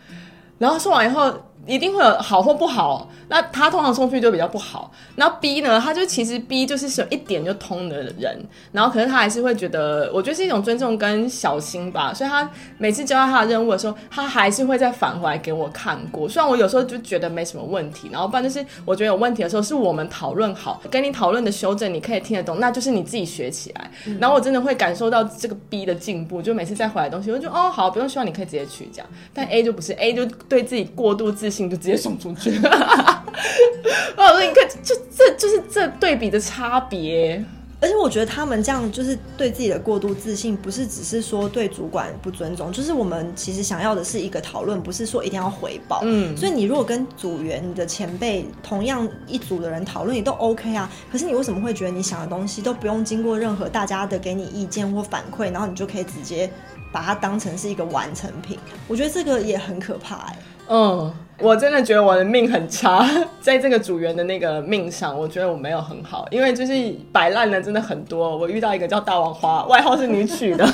[0.58, 1.32] 然后送完以后。
[1.66, 4.90] 一定会有好或不好，那他通常送去就比较不好。
[5.16, 5.78] 那 B 呢？
[5.78, 12.12] 他就其实 B 就是是有一点就通的人，然后可是他还是会觉得，我觉得是一种尊重跟小心吧。
[12.14, 16.28] 所以他每次交代他的任务的时候，他还是会再返回来给我看过。
[16.28, 23.90] 虽然我有时候就觉得没什么问题，然后不然就是我觉得有问题的时候，是我们讨论好，跟你讨论的修正，你可以听得懂，那就是你自己学起来。
[24.18, 29.06] 然后我真的会感受到这个 B 的进步，就每次再回来的东西，我就哦好，不用希望你可以直接去这样。
[29.34, 31.70] 但 A 就不是，A 就对自己过度自信。
[31.70, 37.44] 就直接送出去， 我说你看，就这就是这对比的差别。
[37.80, 46.00] 而且我觉得他们这样就是对自己的过度自信，不是只是说对主管不尊重，就是我们其实想要的是一个讨论，不是说一定要回报。
[46.02, 50.90] 嗯，所以你如果跟组员、你的前辈同样一组的人讨论，也都 OK 啊。
[51.10, 56.50] 可是你为什么会觉得你想的东西都不用经过任何大家的给你意见或反馈，然后你就可以直接
[56.92, 58.58] 把它当成是一个完成品？
[58.88, 60.38] 我觉得这个也很可怕哎、欸。
[60.72, 63.04] 嗯，我真的觉得我的命很差，
[63.42, 66.72] 在这个组员的那个命上，我觉得我没有很好，因为就是
[67.10, 68.36] 摆烂的真的很多。
[68.36, 70.64] 我遇到一个叫大王花，外号是你取的，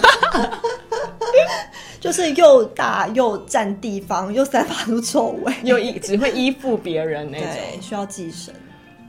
[1.99, 7.49] 就是又大又占地方，又散发出臭味， 又依只会依附别人那种，
[7.81, 8.53] 需要寄生。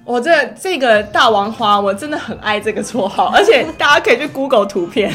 [0.06, 5.14] 我这这个大王花，我真的很爱这个绰号，而且大家可以去 Google 图片，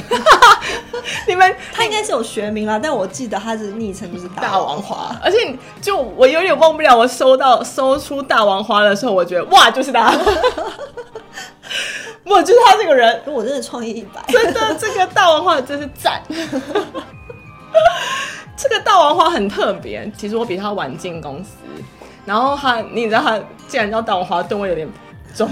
[1.26, 10.12] 你们他应该是有学名啦，但我记得他的昵称就是大王花，而且就我有点忘不了，我收到搜出大王花的时候，我觉得哇，就是他，
[12.24, 16.22] 我就是他这个人，我真的创意一百，真的这个大王花真是赞，
[18.56, 21.50] 这个大王花很特别，其实我比他晚进公司。
[22.24, 24.88] 然后他，你知道他既然叫大王花，吨位有点
[25.34, 25.50] 重，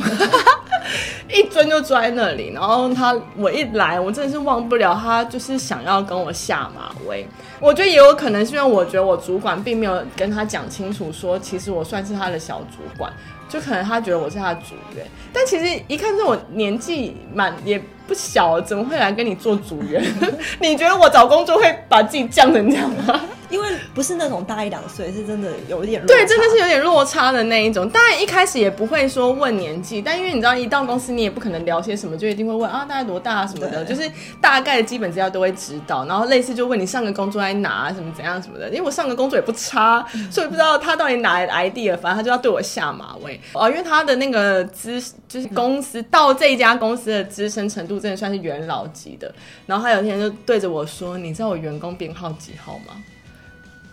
[1.28, 2.52] 一尊就坐在那里。
[2.52, 7.26] 然后他我一来，我真的是忘不了他，就是想要跟我下马威。
[7.60, 13.12] 我觉得也有可能是因为我觉得我主管并没有跟他讲清楚，说其实我算是他的小主管，
[13.48, 15.06] 就可能他觉得我是他的主任。
[15.32, 20.04] 但其实一看这我年纪满也不小，怎么会来跟你做组员？
[20.60, 23.20] 你觉得我找工作会把自己降成这样吗？
[23.48, 26.04] 因为不是那种大一两岁，是真的有一点。
[26.06, 27.88] 对，真的是有点落差的那一种。
[27.90, 34.08] 当然一开始也不会说问年纪，但因为你知道，一到公司你也不可能聊些什么，就一定会问啊，大概多大啊什么的，就是
[34.40, 36.04] 大概的基本资料都会知道。
[36.06, 38.68] 然后类似就问你上个工作在哪，什么怎样什么的。
[38.68, 43.68] 因为我上个工作也不差，所以不知道他到底哪来的 idea，反正他就要对我下马威哦。
[43.68, 49.32] 因为他的那个资就是公司到这一家公司的资深程度，真的算是元老级的。
[49.66, 52.94] 然后他有一天就对着我说：“你知道我员工编号几号吗？”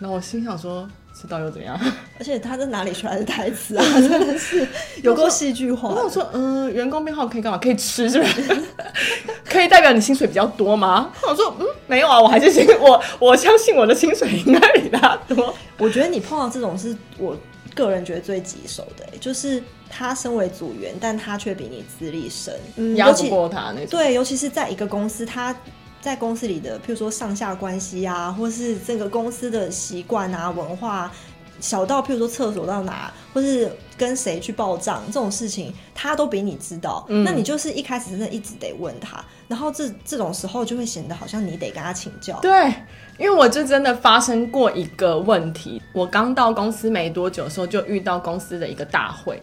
[0.00, 1.78] 然后我心想说，知道又怎样？
[2.18, 3.84] 而且他在哪里出来的台词啊？
[4.00, 4.66] 真的是
[5.02, 5.92] 有够戏剧化。
[5.94, 7.58] 那我说，嗯、呃，员工编号可以干嘛？
[7.58, 8.62] 可以吃是不是？
[9.44, 11.10] 可以代表你薪水比较多吗？
[11.28, 15.52] 我说，嗯，没有啊，我还是信我，我相信我的薪水应该比他多。
[15.78, 17.36] 我觉得你碰到这种是我
[17.78, 23.90] 个人觉得最棘手的，就是他身为组员，但他却比你资历深，嗯，压不过他那种。
[23.90, 25.54] 对，尤其是在一个公司，他。
[26.00, 31.12] 在公司里的，譬如说上下关系啊，或是这个公司的习惯啊、文化，
[31.60, 37.04] 小到譬如说厕所到哪，或是跟谁去报账这种事情，他都比你知道。
[37.08, 37.24] 嗯。
[37.24, 42.38] 那你就是一开始真的一直得问他，然后这这种时候就会显得好像你得跟他请教。
[42.40, 42.72] 对，
[43.18, 49.42] 因为我就真的发生过一个问题，我刚到公司没多久的时候，就遇到公司的一个大会。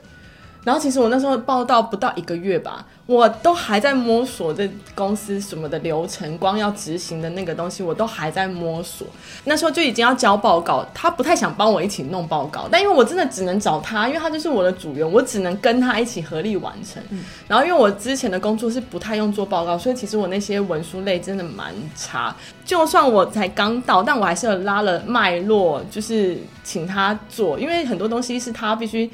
[0.65, 9.07] 然后其实我那时候报道不到一个月吧，我都还在摸索这公司什么的流程，光要执行的那个东西我都还在摸索。
[9.43, 17.01] 那时候就已经要交报告，他不太想帮我一起弄报告，但因为我真的只能找他，因为他就是我的组员，我只能跟他一起合力完成。
[17.11, 17.23] 嗯。
[17.47, 22.35] 然后因为我之前的工作是不太用做报告，所以其实我那些文书类真的蛮差。
[22.65, 29.07] 就算我才刚到，但我还是有拉了脉络，就是请他做，因为很多东西是他必须。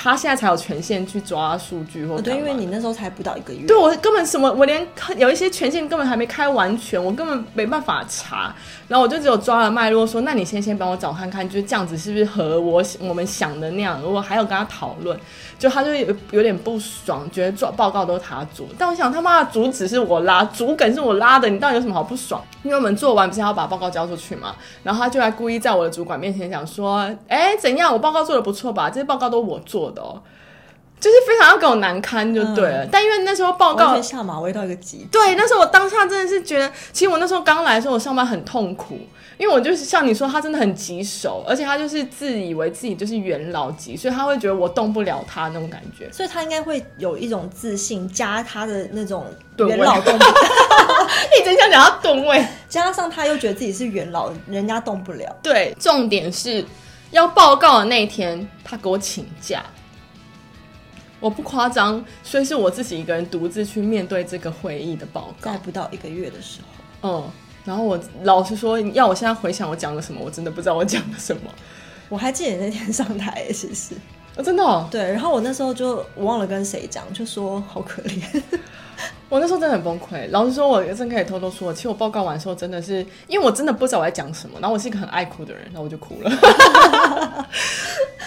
[0.00, 8.54] 他现在才有权限去抓数据或对，因为你那时候才不到一个月，对我根本什么，我连有一些权限根本还没开完全，我根本没办法查。
[8.86, 14.00] 然后我就只有抓了脉络，说，那你先先帮我找看看，就是这样子是不是和我我们想的那样？
[14.00, 15.18] 如果还有跟他讨论，
[15.58, 18.64] 就他就有有点不爽，觉得做报告都是他做。
[18.78, 22.40] 但我想他妈的主旨是我拉，主梗是我拉的，你到底有什么好不爽？
[22.62, 27.92] 因为我们做完不是要把报告交出去嘛，然后他就还故意在我的主管面前讲说，哎，怎样？
[27.92, 28.88] 我报告做的不错吧？
[28.88, 30.22] 这些报告都是我做的哦。
[31.00, 35.06] 就是非常要给我难堪就对了，嗯、但因为那时候报告下马威到一个极。
[35.12, 38.98] 对，那时候我当下真的是觉得，其实我那时候刚来的时候，我上班很痛苦，
[39.36, 49.26] 因为我就是像你说，他真的很棘手，而且他就是自以为自己就是元老级，所以他会觉得我动不了他那种感觉，所以他应该会有一种自信，加他的那种
[49.58, 50.34] 元老动不了，
[51.38, 55.36] 你真想讲他吨位， 加上他又觉得自己是元老，人家动不了。
[55.42, 56.64] 对，重点是
[57.12, 59.62] 要报告的那一天，他给我请假。
[61.20, 65.50] 我不夸张，所以是我自己一个人独自去面对这个会议的报告。
[65.52, 66.60] 在不到一个月的时
[67.00, 67.30] 候，嗯，
[67.64, 71.42] 然后我老实说，要我现在回想我讲了什么，我真的不知道我讲了什么。
[72.08, 73.94] 我还记得你那天上台，其实，
[74.36, 74.88] 哦，真的哦？
[74.90, 78.42] 对，然后我那时候就我忘了跟谁讲，就说好可怜。
[79.28, 80.26] 我那时候真的很崩溃。
[80.30, 86.30] 老实说，我真可以偷偷说，其实我报告完的时候真的是，因为我真的不知道我在讲什么，然后我是一个很爱哭的人，然后我就哭了。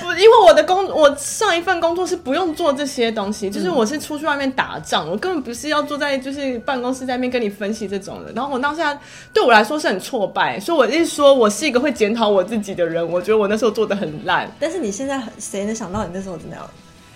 [0.02, 8.32] 不，因为我的工，我上一份工作是不用做这些东西，就是我是出去外面打仗，我根本不是要坐在就是办公室在那边跟你分析这种的。
[8.34, 9.00] 然后我当下
[9.32, 14.52] 对我来说是很挫败，所以我一说我是一个会检讨我自己的人，我觉得我那时候做的很烂。
[14.60, 16.68] 但是你现在，谁能想到你那时候怎么样？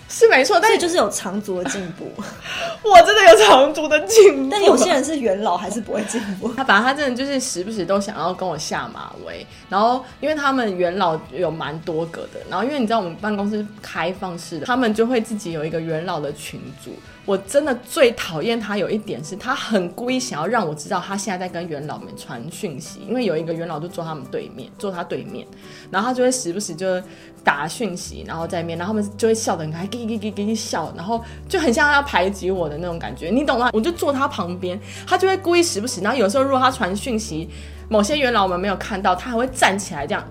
[0.08, 2.10] 是没错，但是就是有长足的进步。
[2.82, 6.52] 我真的有长足的进步，但有些人是元老还是不会进步。
[6.54, 16.94] 他反正他真的就是时不时都想要跟我下马威，然后因为他们元老有蛮多个的，然后因为你知道我们办公室开放式的，他们就会自己有一个元老的群组。
[17.26, 25.44] 我真的最讨厌他有一点是，他很故意想要让我知道他现在在跟元老们传讯息，因为有一个元老就坐他们对面，坐他对面，
[25.90, 27.02] 然后他就会时不时就
[27.42, 33.70] 打讯息，然后在面，然后他们就会笑得很开，给给给给你笑，然后就很像要排挤我的那种感觉，你懂吗？
[33.72, 37.50] 我就坐他旁边，他就会故意时不时，然后有时候如果他传讯息，
[37.88, 40.24] 某些元老们没有看到，他还会站起来这样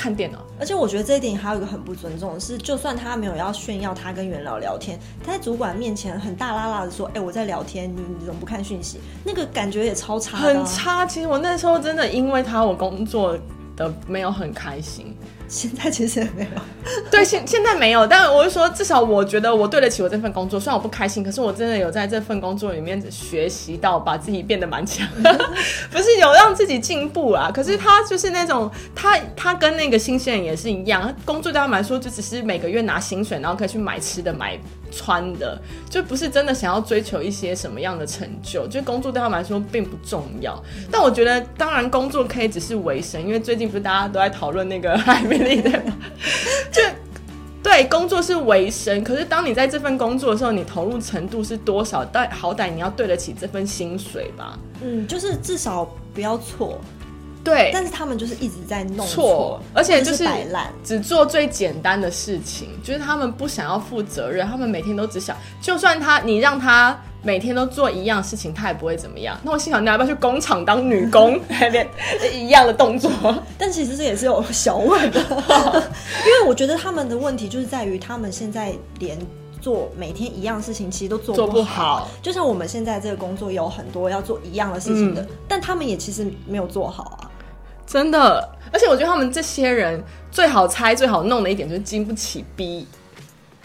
[0.00, 0.38] 看电脑。
[0.58, 11.04] 而且我觉得这一点还有一个很不尊重的是，就算他没有要炫耀他跟元老聊天，他在主管面前很大啦啦的说：“哎、欸，我在聊天，你你怎么不看讯息？”那个感觉也超差，很差。
[11.04, 13.38] 其实我那时候真的因为他，我工作
[13.76, 15.14] 的没有很开心。
[15.50, 16.62] 现在其实也没有，
[17.10, 20.60] 对，现现在没有，但我是说，至少我觉得我对得起我这份工作。
[20.60, 25.04] 虽然我不开心，可是我真的有在这份工作里面学习到，把自己变得蛮强，
[25.90, 27.50] 不是有让自己进步啊。
[27.52, 34.56] 可是他就是那种，他他跟那个新鲜人也是一样，工作对他们来说就只是每个月拿薪水，然后可以去买吃的、买
[34.90, 38.66] 穿的，就不是真的想要追求一些什么样的成就。
[38.66, 40.62] 就工作对他们来说并不重要。
[40.90, 45.62] 但我觉得，当然工作可以只是维生，因为最近不是大家都在讨论那个 海绵。
[46.72, 46.82] 就
[47.62, 52.04] 对，工作是维生，可是当你在这份工作的时候，你投入程度是多少？
[52.04, 54.58] 但好歹你要对得起这份薪水吧。
[54.82, 56.80] 嗯，就是至少不要错。
[57.42, 69.38] 对，但是他们就是一直在弄错，而且就是摆烂，只做最简单的事情，就是他们不想要负责任，他们每天都只想，就算他你让他每天都做一样事情，他也不会怎么样。
[69.42, 71.40] 那我心想，你要不要去工厂当女工，
[72.34, 73.10] 一样的动作？
[73.58, 75.20] 但其实这也是有小问的，
[76.26, 79.18] 因为我觉得他们的问题就是在于他们现在连
[79.60, 81.46] 做每天一样事情，其实都做不好。
[81.46, 82.08] 做不好。
[82.22, 87.19] 就像我们现在这个工作有很多要做一样的事情的，嗯、但他们也其实没有做好啊。
[87.90, 90.00] 真的，而且我觉得他们这些人
[90.30, 92.86] 最好猜、最好弄的一点就是经不起逼，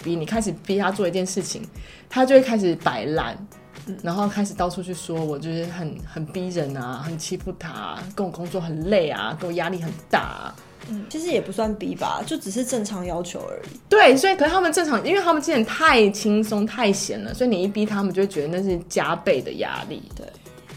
[0.03, 1.61] 逼你开始逼他做一件事情，
[2.09, 3.37] 他就会开始摆烂，
[3.85, 10.55] 嗯、然后开始到处去说，我就是很很逼人啊，很欺负他、啊，跟我工作很累啊，跟我压力很大、啊。
[10.89, 13.79] 嗯，其实也不算逼吧，就只是正常要求而已。
[13.87, 20.01] 对，所以可是他们正常，因为他们之前太轻松、太闲了，所以你一逼他们，就会觉得那是加倍的压力。
[20.15, 20.25] 对。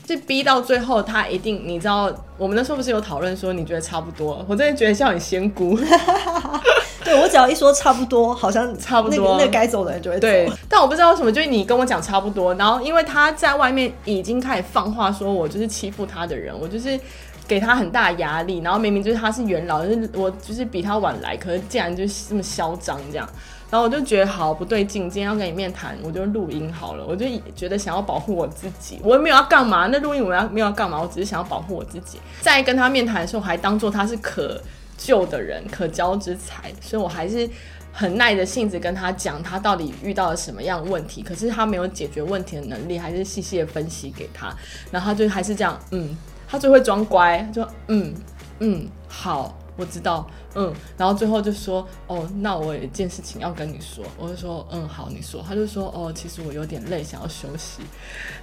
[0.08, 4.42] 是逼到最后，他一定，你知道，我们那时候不是有讨论说，你觉得差不多？
[4.48, 5.78] 我真的觉得像你仙姑。
[7.04, 10.22] 对，我只要一说差不多，好像 差不多，那个该走的人就会走。
[10.22, 16.98] 对，但我不知道为什么，就是你跟我讲差不多，然后因为他在外面已经开始放话，说我就是欺负他的人，我就是
[17.46, 23.28] 给他很大压力，然后明明就是他是元老，就是我就是比他晚来，可是竟然就是这么嚣张这样。
[23.70, 27.04] 然后我就觉得好不对劲，今天要跟你面谈，我就录音好了。
[27.06, 29.86] 我就觉得想要保护我自己，我也没有要干嘛。
[29.88, 30.98] 那录音我要没有要干嘛？
[30.98, 32.18] 我只是想要保护我自己。
[32.40, 34.58] 在跟他面谈的时候，还当做他是可
[34.96, 37.46] 救的人、可交之才，所以我还是
[37.92, 41.22] 很耐着性子跟他讲他到底遇到了什么样问题。
[41.22, 44.50] 可是他没有解决问题的能力，还是细细的分析给他，
[44.90, 46.16] 然后他就还是这样，嗯，
[46.48, 48.14] 他就会装乖，就嗯
[48.60, 49.54] 嗯好。
[49.78, 55.40] 我知道，嗯，然后最后就说，哦，那我有一件事情要跟你说，我就说，嗯，好，你说。
[55.48, 57.80] 他就说，哦，其实我有点累，想要休息。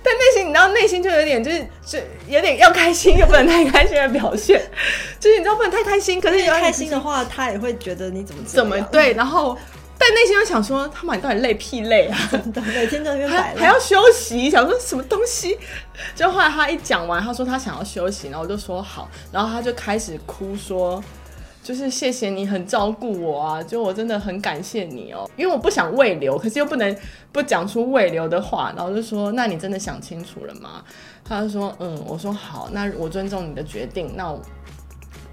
[0.01, 4.61] 但内心，你知道，内心就有点，就是，就有点要开心又不能太开心的表现，
[5.19, 9.57] 就是你知道不能太开心，可是开心的话，他也会觉得你怎么怎么对，然后
[9.97, 12.17] 但内心又想说，他妈你到底累屁累啊？
[12.31, 15.57] 真的，每天在那边摆，还要休息，想说什么东西？
[16.15, 21.03] 就后来他一讲完，他说他想要休息，然后我就说好，然后他就开始哭说。
[21.65, 26.95] 就是谢谢你很照顾我啊，就我真的很感谢你哦，因为我不想未留，可是又不能
[27.31, 30.83] 不讲出未留的话，然后就说那你真的想清楚了吗？
[31.27, 34.39] 他就说嗯，我说好，那我尊重你的决定，那我，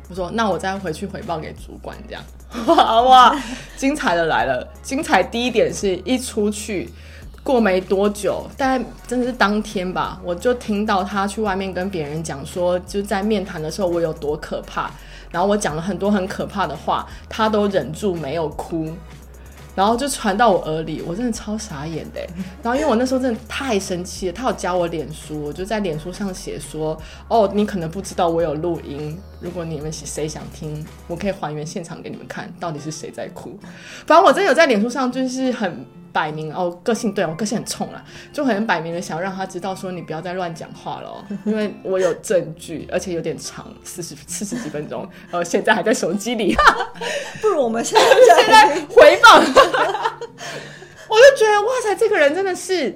[0.09, 2.25] 我说那我再回去回报给主管这样，
[2.67, 3.43] 哇哇，
[3.77, 6.89] 精彩的来了，精彩第一点是一出去
[7.43, 14.91] 过没多久，大概真的是当天吧，我就听到他去外面跟别人讲说，就在面谈的时候我有多可怕。
[15.33, 18.89] 然后我讲了很多很可怕的话，他都忍住没有哭，
[19.75, 22.21] 然后就传到我耳里，我真的超傻眼的。
[22.63, 33.59] 然后因为我那时候真的太生气了，他有加我脸书，我就在脸书上写说：“哦，你可能不知道我有录音，如果你们谁想听，我可以还原现场给你们看，到底是谁在哭。”
[34.07, 35.85] 反正我真的有在脸书上就是很。
[36.13, 46.55] 摆明哦，个性对我个性很冲啦，就很摆明的想要让他知道说，你不要再乱讲话了， 因为我有证据，而且有点长，四十四十几分钟，呃，现在还在手机里，
[47.41, 52.95] 不如我们现在 现在回放，我就觉得哇塞，这个人真的是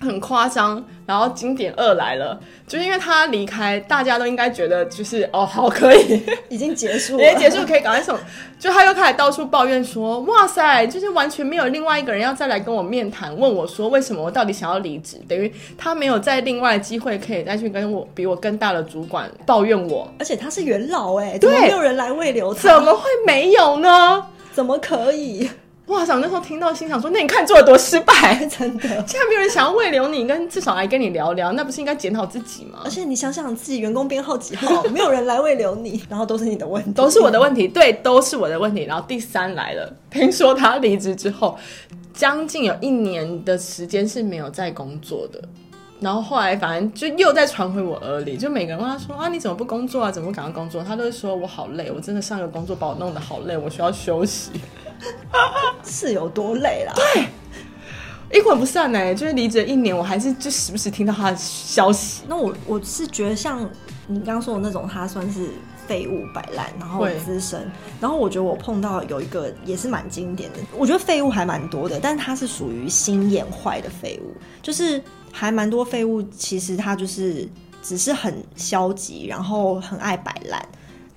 [0.00, 0.84] 很夸张。
[1.06, 8.16] 然后经典二来了，就是因为他离开，大家都应该觉得就是哦，好可以， 已经结束了，已经结束可以赶快走。
[8.60, 24.24] 就他又开始到处抱怨说，哇塞，就是完全没有另外一个人要再来跟我面谈，问我说为什么我到底想要离职，等于他没有再另外的机会可以再去跟我比我更大的主管抱怨我，而且他是元老哎，对，没有人来慰留他，怎么会没有呢？
[24.52, 25.50] 怎么可以？
[25.90, 26.14] 哇塞！
[26.14, 28.88] 我那时候听到，心想说：“那你看做的多失败， 真的！
[29.06, 32.78] 现在没有人想要慰留你，跟至少来跟你聊聊，那不是应该检讨自己吗？
[32.84, 38.84] 而且你想想自己员工编号几号，没有人来慰留你， 然后都是你的问题，都是我的问题，对，都是我的问题。
[38.84, 41.58] 然后第三来了，听说他离职之后，
[42.14, 45.42] 将近有一年的时间是没有在工作的，
[45.98, 50.12] 然后后来反正就又再传回我耳里，就每个人问他说啊，你怎么不工作啊？
[50.12, 50.84] 怎么不赶快工作？
[50.84, 54.52] 他都会说我好累，我真的上个工作把我弄得好累，我需要休息。
[55.84, 56.92] 是有多累啦？
[56.94, 59.14] 对，一管不散呢、欸。
[59.14, 62.22] 就是离职一年，我还是就时不时听到他的消息。
[62.28, 63.68] 那我我是觉得像
[64.06, 65.48] 你刚刚说的那种，他算是
[65.86, 67.70] 废物摆烂，然后资深。
[68.00, 75.02] 然后我觉得我碰到有一个也是蛮经典的，我觉得废物还蛮多的，但是他是属于心眼坏的废物，就是
[75.32, 77.48] 还蛮多废物，其实他就是
[77.82, 80.64] 只是很消极，然后很爱摆烂。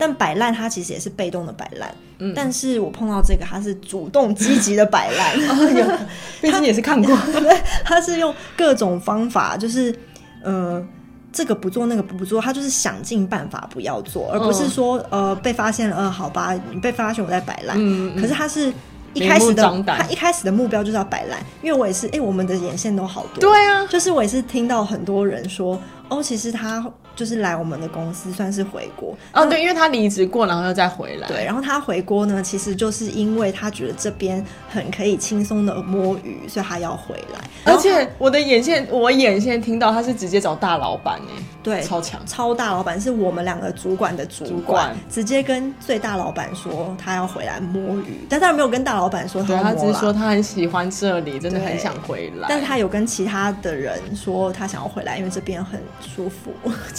[0.05, 1.89] 但摆烂，他其实也是被动的摆烂。
[2.17, 5.37] 嗯，但是我碰到这个，他是主动积极的摆烂。
[6.41, 9.95] 毕竟也是看过， 对，他是用各种方法，就是
[10.43, 10.85] 呃，
[11.31, 17.77] 这个不做，那个不做，他就是想尽办法不要做，而不是说呃被发现了，呃，好吧，你被发现我在摆烂。
[17.79, 18.71] 嗯，可是他是
[19.13, 23.39] 一开始的，他一开始的目标就是要摆烂，因为我也是，哎、欸，我们的眼线都好多。
[23.39, 25.79] 对啊，就是我也是听到很多人说，
[26.09, 26.83] 哦，其实他。
[27.15, 31.27] 就是来我们的公司算是回国哦，对，因为他离职过，然后又再回来。
[31.27, 37.39] 对，然后他回国呢，其实就是因为他觉得这边很可以轻松的摸鱼，所以他要回来。
[37.71, 52.47] 而且我的眼线，我眼线听到他是直接找大老板哎，对，超强，超大老板是我们两个主管的主管，主管直接跟最大老板说他要回来摸鱼，但他没有跟大老板说他只是说他很喜欢这里，真的很想回来。
[52.49, 56.53] 但是他有跟其他的人说他想要回来，因为这边很舒服。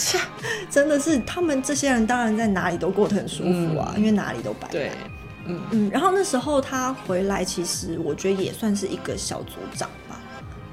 [0.71, 4.69] 真的是他们这些人，当然在哪里都过得很舒服啊，嗯、因为哪里都白。
[4.71, 4.91] 对，
[5.47, 5.91] 嗯嗯。
[5.91, 10.21] 然后那时候他回来，其实我觉得也算是一个小组长吧，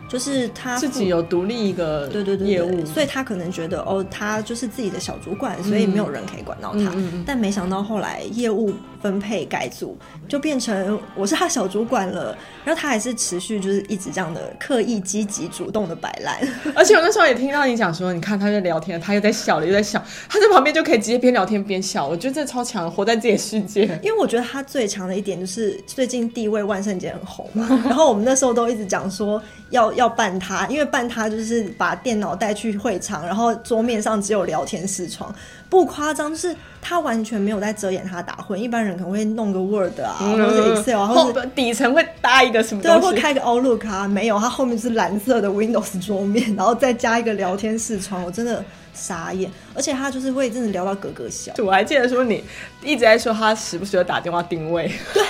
[0.08, 6.94] 就是他自己有独立一个对对对业务，所以他可能觉得哦，他就是自己的小主管，所以没有人可以管到他。
[7.26, 8.74] 但没想到后来业务。
[9.02, 9.98] 分配改组
[10.28, 16.40] 就变成我是他小主管了，然后他还是持续就是一直这样的刻意积极主动的摆烂，
[16.76, 23.84] 而且我那时候也听到你讲说，你看他在聊天，他又在笑了又在笑，他在旁边就可以直接边聊天边笑，我觉得这超强，活在自己的世界。
[24.04, 29.42] 因为我觉得他最强的一点就是最近地位万圣节很红嘛，然后我们那时候都一直讲说
[29.72, 35.34] 要要办他，因为办他就是把电脑带去会场，然后桌面上只有聊天视窗。
[35.72, 38.62] 不夸张，就是他完全没有在遮掩他打混。
[38.62, 48.62] 一般人可能会弄个 Word 啊，嗯、或者 Excel 啊，或者底层会搭一个什么东西，对，或开个 Outlook 啊，没有，他后面是蓝色的 Windows 桌面，然后再加一个聊天视窗，我真的
[48.94, 49.50] 傻眼。
[49.74, 51.54] 而且他就是会真的聊到咯咯笑。
[51.60, 52.44] 我还记得说你
[52.84, 54.92] 一直在说他时不时的打电话定位。
[55.14, 55.24] 对，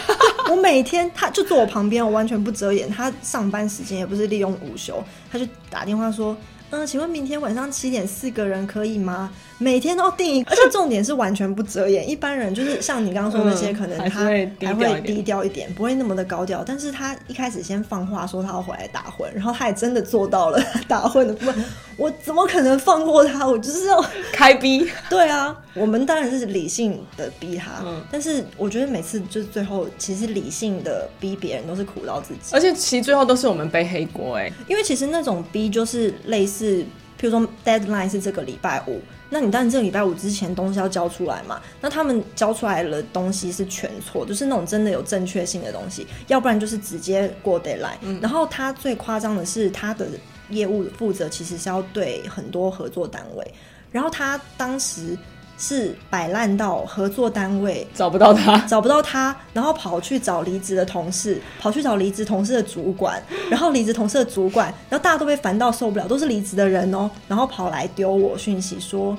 [0.49, 2.89] 我每天他就坐我旁边，我完全不遮掩。
[2.89, 6.35] 他上班时间也不是利用午休，他就打电话说。
[6.73, 9.29] 嗯，请问明天晚上七点四个人可以吗？
[9.61, 12.09] 每天都定一个， 而且重点是完全不遮掩。
[12.09, 16.63] 一般人就是像你刚刚说的那些，可能他还会低调一点，不会那么的高调。
[16.65, 21.63] 但是他一开始先放话说他要回来打混，然后他也真的做到了打混的部分。
[21.97, 23.45] 我怎么可能放过他？
[23.47, 24.03] 我就是要
[24.33, 24.89] 开逼。
[25.09, 36.61] 对啊，我们当然是理性的逼他，嗯，但是我觉得每次就是最后，其实理性的逼别人都是苦到自己，而且其实最后都是我们背黑锅哎，因为其实那种逼就是类似。
[36.61, 36.85] 是，譬
[37.21, 39.01] 如说 deadline 是这个礼拜五，
[39.31, 41.59] 那你当然这个礼拜五之前东西要交出来嘛。
[41.81, 47.97] 那他们交出来的东西是全错，就是那种真的有正确性的东西，要不然就是直接过 deadline。
[48.01, 48.19] 嗯。
[48.21, 50.07] 然后他最夸张的是，他的
[50.49, 53.53] 业务负责其实是要对很多合作单位，
[53.91, 55.17] 然后他当时。
[55.61, 57.87] 是摆烂到合作单位。
[57.93, 69.15] 找不到他，找不到他，然后跑去找离职的同事，跑去找离职同事的主管，然后离职同事的主管，然后大家都被烦到受不了，都是离职的人哦，然后跑来丢我讯息说，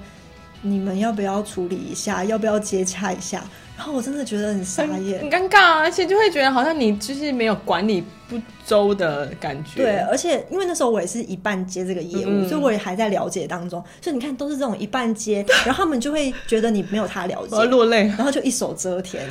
[0.63, 3.43] 你们要不要处理一下，要不要接洽一下？
[3.77, 9.83] 然后我真的觉得很傻眼，很尴尬啊，而且就会觉得好像你就是没有管理不周的感觉。
[9.83, 13.83] 对，而且因为那时候我也是一半接这个业务，嗯、所以我也还在了解当中。
[14.01, 19.25] 所以你看，都是这种一半接， 然后他们就会觉得你没有他了解，我要落泪，然后就一手遮天。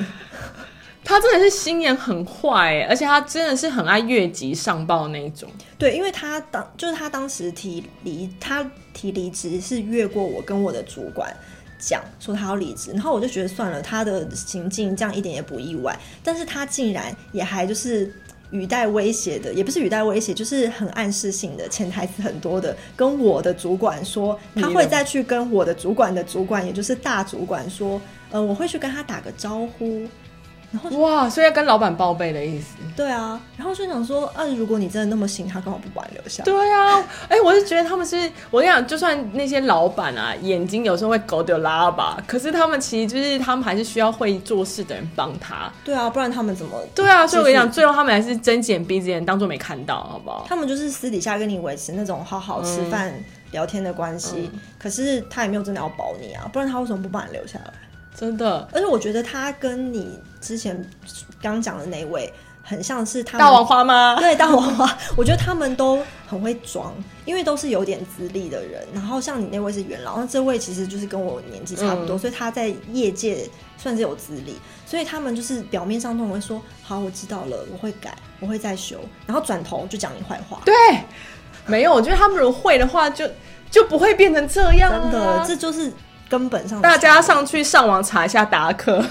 [1.03, 5.49] 他真的是心眼很坏，而且他真的是很爱越级上报那一种。
[5.77, 11.35] 对，因为他当就是他当时提离他提离职是越过我跟我的主管。
[11.83, 15.97] 讲说他要离职，然后我就觉得算了，他的行径这样一点也不意外。
[16.23, 18.13] 但是他竟然也还就是
[18.51, 27.99] 语带威胁的，也不是语带威胁，就是很暗示性的，潜台词很多的，跟我的主管说，他会再去跟我的主管的主管，也就是大主管说，
[28.29, 30.07] 呃，我会去跟他打个招呼。
[30.71, 32.77] 然后哇，所以要跟老板报备的意思。
[32.95, 36.43] 对啊，然后就想说，啊，如果你真的那么行，他干嘛不把你留下？
[36.43, 36.97] 对啊，
[37.27, 38.15] 哎、欸，我是觉得他们是，
[38.49, 45.69] 我跟你讲，就算那些老板啊，眼睛有时候会狗丢拉吧，可是他们其实就是他们还是需要会做事的人帮他。
[45.83, 46.81] 对啊，不然他们怎么？
[46.95, 50.45] 对啊，所以我跟你讲，最后他们还是睁只眼闭只眼，当做没看到，好不好？
[50.47, 57.73] 他们就是私底下跟你维持那种好好吃饭、嗯、聊天的关系，嗯、可是他也没有真的要保你啊，不然他为什么不把你留下来？
[58.15, 60.85] 真的，而且我觉得他跟你之前
[61.41, 62.31] 刚讲的那位
[62.61, 64.15] 很像是他大王花吗？
[64.19, 66.93] 对，大王花， 我觉得他们都很会装，
[67.25, 68.85] 因为都是有点资历的人。
[68.93, 74.55] 然后像你那位是元老，那这位其实就是跟我年纪差不多，嗯、所以他在业界算是有资历。
[74.85, 80.61] 所以他们就是表面上都会说好，我知道了，我会改，我会再修，然后转头就讲你坏话。
[80.65, 80.75] 对，
[81.65, 83.33] 没有，我觉得他们如果会的话就，就
[83.71, 84.99] 就不会变成这样、啊。
[85.01, 85.91] 真的，这就是。
[86.31, 89.03] 根本上，大家上去上网查一下达克，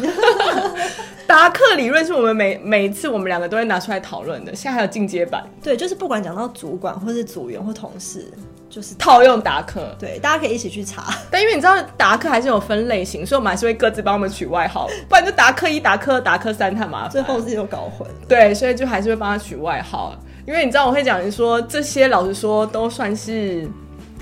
[1.28, 4.56] 达克理论是我们每每一次我们两个都会拿出来讨论的。
[4.56, 8.32] 现在还有进阶版，对，就是不管讲到主管或是组员或同事，
[8.70, 11.12] 就是套用达克，对，大家可以一起去查。
[11.30, 18.08] 但因为你知道达克还是有分类型，所以我们还是会各自帮我们取外号，不然就达克一、达克二、达克三太麻烦，最后自己都搞混。
[18.26, 20.16] 对，所以就还是会帮他取外号，
[20.46, 23.68] 因为你知道我会讲，你说这些老实说都算是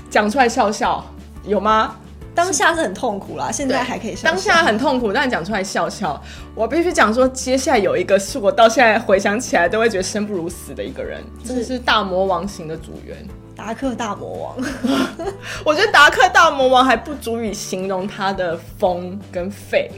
[0.09, 1.01] 讲出来笑笑，
[1.45, 1.95] 有吗？
[2.39, 4.29] 当下是很痛苦啦，现在还可以笑笑。
[4.29, 6.19] 当下很痛苦，但讲出来笑笑。
[6.55, 13.17] 我必须讲说，接下来有一个是我到现在回想起来都会觉得生不如死的一个人，真的，是大魔王型的组员，
[13.57, 14.55] 达克大魔王。
[15.65, 19.91] 我觉得达克大魔王还不足以形容他的疯跟废，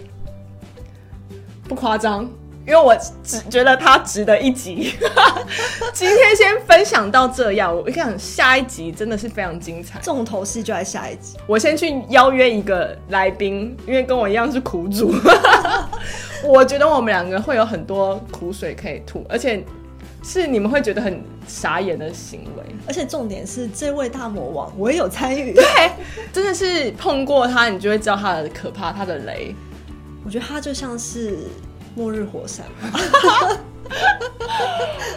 [1.70, 2.28] 不夸张。
[2.66, 4.94] 因为我只觉得它值得一集，
[5.94, 7.76] 今天先分享到这样。
[7.76, 11.38] 我跟你讲，下一集真的是非常精彩，重头戏就在下一集。
[11.48, 15.12] 我先去邀约一个来宾，因为跟我一样是苦主，
[16.46, 19.64] 我觉得我们两个会有很多苦水可以吐，而且
[20.24, 22.64] 是你们会觉得很傻眼的行为。
[22.88, 25.92] 而且重点是，这位大魔王我也有参与，对，
[26.32, 29.56] 真的是碰过他，你就会知道他的可怕，他的雷。
[30.24, 31.40] 我觉得他就像是。
[31.96, 32.66] 末日火山，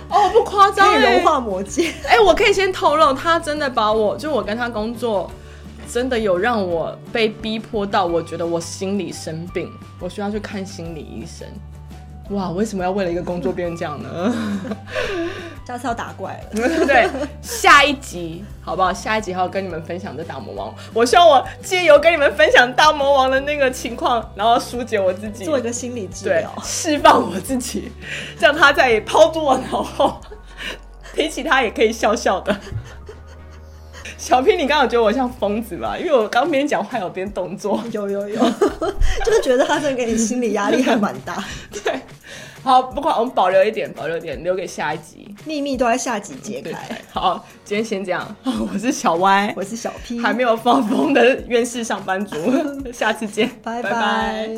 [0.09, 1.91] 哦，不夸张，融化魔界。
[2.07, 5.31] 哎、欸，我可以先透露，他真的把我，就我跟他工作，
[5.91, 9.71] 真的有让我被逼迫到，我觉得我心理生病，
[10.01, 11.47] 我需要去看心理医生。
[12.31, 14.35] 哇，为什么要为了一个工作变成这样呢？
[15.67, 17.09] 下次要打怪了，对 对？
[17.41, 18.93] 下一集好不好？
[18.93, 20.75] 下一集还要跟你们分享这大魔王。
[20.93, 27.91] 我希望我借由跟你们分享大魔王的那个情况，然后疏解我自己，做一个心理治疗，释放我自己，
[28.39, 30.21] 让他再也抛诸我脑后，
[31.15, 32.55] 提起他也可以笑笑的。
[34.19, 35.97] 小 P，你刚刚有觉得我像疯子吧？
[35.99, 38.39] 因为我刚边讲话有边动作，有有有，
[39.25, 41.43] 就是觉得他真的给你心理压力还蛮大。
[41.71, 42.01] 对，
[42.65, 46.99] 好，不管我们保留一点，保留一点，留给下一集，秘密都在下集揭开。
[47.13, 48.35] 好，今天先这样。
[48.73, 52.39] 我是小歪，我是小 P，还没有放风的院士上班族，
[52.91, 54.49] 下次见，拜拜。